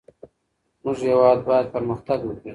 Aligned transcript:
زمونږ 0.81 0.97
هیواد 1.09 1.39
باید 1.49 1.67
پرمختګ 1.75 2.19
وکړي. 2.25 2.49